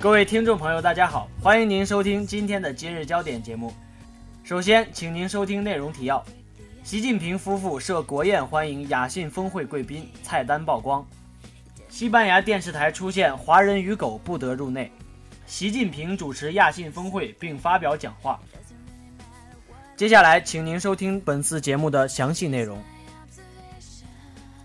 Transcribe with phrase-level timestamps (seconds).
[0.00, 3.74] 各位听众朋友，大家好，欢迎您收听今天的今日焦点节目。
[4.44, 6.24] 首先，请您收听内容提要：
[6.84, 11.04] 习近平夫妇设国宴欢迎雅信峰会贵宾，菜单曝光；
[11.88, 14.88] 西班牙电视台出现华人与狗不得入内；
[15.46, 18.38] 习近平主持亚信峰会并发表讲话。
[19.96, 22.80] 接下来，请您收听本次节目的详细内容。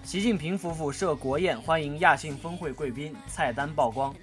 [0.04, 4.14] 习近平夫妇设国宴欢迎亚信峰会贵宾，菜单曝光。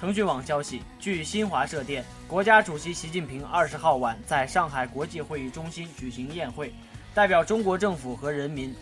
[0.00, 6.72] 腾讯网消息，据新华社电，国家主席习近平二十号晚在上海国际会议中心举行宴会，
[7.12, 8.72] 代表中国政府和人民，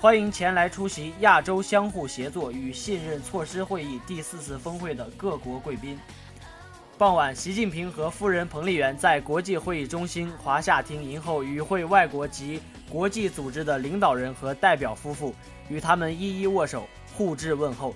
[0.00, 5.98] 欢迎前来出席亚洲相互协作与信任措施会议第四次峰会的各国贵宾。
[6.96, 15.34] 傍晚，习近平和夫人彭丽媛在国际会议中心华夏厅迎候与会外国及国际组织的领导人和代表夫妇，
[15.68, 17.94] 与他们一一握手，互致问候。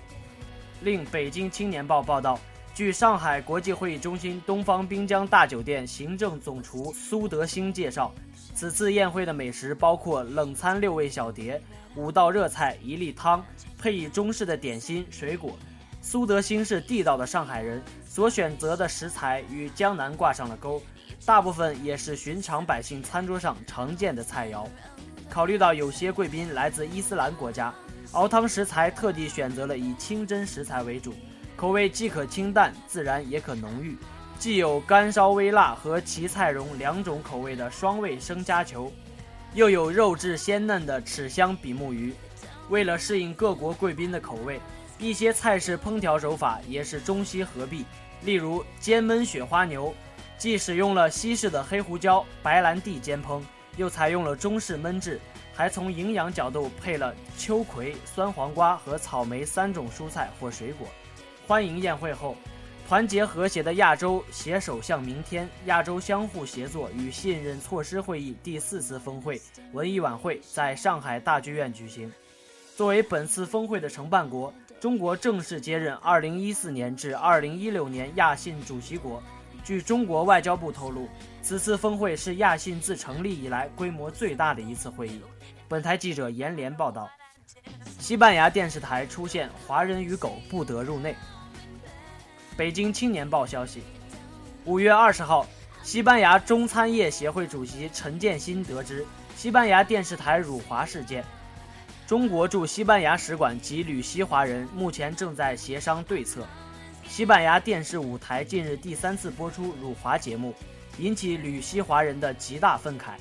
[0.81, 2.39] 另，《北京青年报》报道。
[2.77, 8.13] 据上海国际会议中心东方滨江大酒店行政总厨苏德兴介绍，
[8.53, 11.59] 此次宴会的美食包括冷餐六味小碟、
[11.95, 13.43] 五道热菜、一粒汤，
[13.79, 15.57] 配以中式的点心、水果。
[16.03, 20.79] 苏德兴是地道的上海人，所选择的食材与江南挂上了钩，
[21.25, 24.67] 大部分也是寻常百姓餐桌上常见的菜肴。
[25.31, 27.73] 考虑到有些贵宾来自伊斯兰国家，
[28.11, 31.15] 熬汤食材特地选择了以清真食材为主。
[31.57, 33.97] 口味既可清淡自然，也可浓郁，
[34.37, 38.93] 既有干烧微辣和奇菜蓉两种口味的双味生虾球，
[39.55, 42.13] 又有肉质鲜嫩的豉香比目鱼。
[42.69, 44.61] 为了适应各国贵宾的口味，
[44.99, 47.83] 一些菜式烹调手法也是中西合璧。
[48.21, 49.91] 例如煎焖雪花牛，
[50.37, 53.41] 既使用了西式的黑胡椒、白兰地煎烹，
[53.77, 55.19] 又采用了中式焖制，
[55.55, 60.87] 还从营养角度配了秋葵、酸黄瓜和草莓三种蔬菜或水果。
[61.47, 62.35] 欢迎宴会后，
[62.89, 69.41] 团结和谐的亚洲携手向明天亚洲相互协作与信任措施会议第四次峰会
[69.71, 72.11] 文艺晚会在上海大剧院举行。
[72.75, 79.23] 作为本次峰会的承办国，中国正式接任2014年至2016年亚信主席国。
[79.63, 81.07] 据中国外交部透露，
[81.41, 85.21] 此次峰会是亚信自成立以来规模最大的一次会议。
[85.69, 87.09] 本台记者严连报道。
[87.99, 91.15] 西班牙电视台出现华人与狗不得入内。
[92.57, 93.83] 北京青年报消息，
[94.65, 95.45] 五月二十号，
[95.83, 101.23] 西班牙中餐业协会主席陈建新得知西班牙电视台辱华事件，
[102.07, 106.47] 中国驻西班牙使馆及旅西华人目前正在协商对策。
[107.07, 110.51] 西班牙电视五台近日第三次播出辱华节目，
[110.97, 113.11] 引起旅西华人的极大愤慨。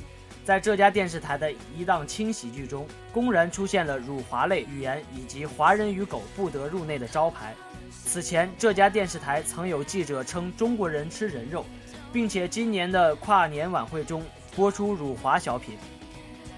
[0.46, 7.54] 在这家电视台的一档轻喜剧中，公然出现了辱华类语言以及“华人与狗不得入内”的招牌。
[7.90, 11.64] 此前，这家电视台曾有记者称中国人吃人肉，
[12.12, 14.24] 并且今年的跨年晚会中
[14.54, 15.76] 播出辱华小品。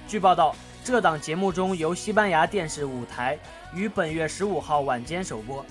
[0.06, 3.38] 据报道，这档节目中由西班牙电视五台
[3.74, 5.64] 于本月十五号晚间首播，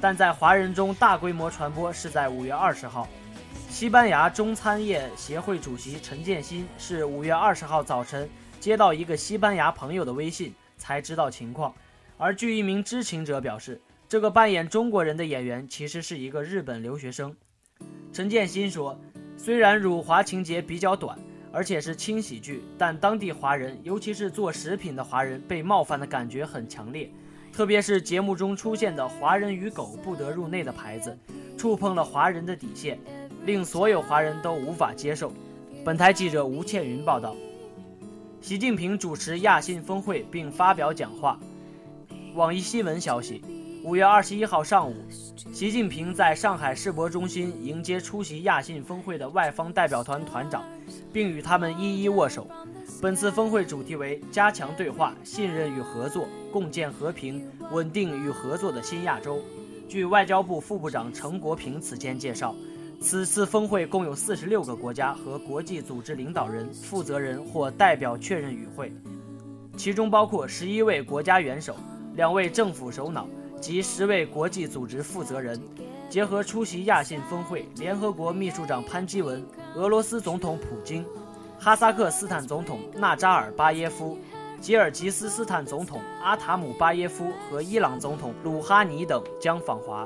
[0.00, 3.06] 但在华人中大规模传播是在五月二十号。
[3.68, 8.28] 西班牙中餐业协会主席陈建新是五月二十号早晨
[8.58, 11.74] 接到一个西班牙朋友的微信才知道情况，
[12.16, 13.80] 而据一名知情者表示。
[14.08, 17.34] 这个扮演中国人的演员其实是一个日本留学生，
[18.12, 18.96] 陈建新说
[19.36, 21.18] ：“虽然辱华情节比较短，
[21.50, 27.10] 而且是轻喜剧，但当地华人，尤其是做食品的华人，被冒犯的感觉很强烈。
[27.52, 31.18] 特别是节目中出现的‘华人与狗不得入内’的牌子，
[31.58, 32.96] 触碰了华人的底线，
[33.44, 35.32] 令所有华人都无法接受。”
[35.84, 37.34] 本台记者吴倩云报道。
[38.40, 41.40] 习近平主持亚信峰会并发表讲话。
[42.34, 43.42] 网易新闻消息。
[43.86, 44.96] 五月二十一号上午，
[45.52, 50.64] 习近平在上海世博中心迎接出席亚信峰会的外方代表团团长，
[51.12, 52.48] 并与他们一一握手。
[53.00, 59.40] 本次峰会主题为“加强对话、信任与合作，共建和平、稳定与合作的新亚洲”。
[59.88, 62.56] 据外交部副部长程国平此前介绍，
[63.00, 68.92] 此次峰会共有四十六个国家和国际组织领导人、负责人或代表确认与会，
[69.76, 71.76] 其中包括十一位国家元首、
[72.16, 73.28] 两位政府首脑。
[73.60, 75.60] 及十位国际组织负责人，
[76.08, 79.44] 结合出席亚信峰会，联合国秘书长潘基文、
[79.74, 81.04] 俄罗斯总统普京、
[81.58, 84.18] 哈萨克斯坦总统纳扎尔巴耶夫、
[84.60, 90.04] 吉尔吉斯斯坦总统阿塔姆巴耶夫和伊朗总统鲁哈尼等将访华。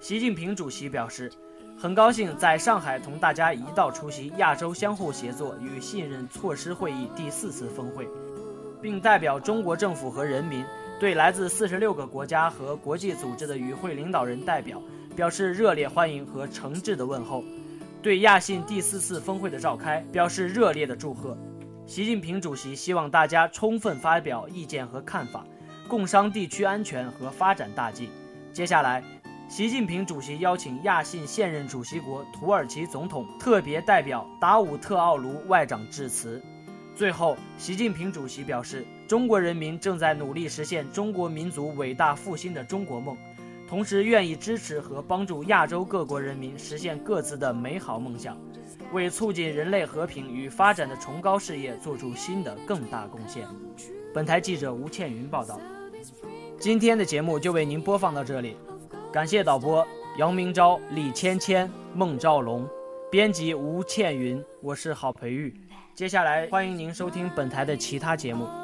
[0.00, 1.30] 习近平主席表示，
[1.76, 8.08] 很高兴在上海同大家一道出席亚洲相互协作与信任措施会议第四次峰会，
[8.80, 10.64] 并代表中国政府和人民。
[11.00, 14.80] 对来自四十六个国家和国际组织的与会领导人代表
[15.16, 17.44] 表示热烈欢迎和诚挚的问候，
[18.00, 21.36] 对亚信第四次峰会的召开表示热烈的祝贺。
[21.86, 25.44] 习近平主席希望大家充分发表意见和看法，
[25.88, 28.08] 共商地区安全和发展大计。
[28.52, 29.02] 接下来，
[29.48, 36.40] 习近平主席邀请亚信现任主席国土耳其总统特别代表达武特奥卢外长致辞。
[36.94, 43.16] 最后，习近平主席表示，中国人民正在努力实现中国民族伟大复兴的中国梦，
[43.68, 48.36] 同时愿意支持和帮助亚洲各国人民实现各自的美好梦想。
[48.92, 53.46] 为促进人类和平与发展的崇高事业做出新的更大贡献。
[54.14, 55.60] 本台记者吴倩云报道。
[56.58, 58.56] 今天的节目就为您播放到这里，
[59.12, 59.86] 感谢导播
[60.18, 62.66] 杨明昭、李芊芊、孟兆龙，
[63.10, 65.52] 编辑吴倩云，我是郝培玉。
[65.94, 68.63] 接下来欢迎您收听本台的其他节目。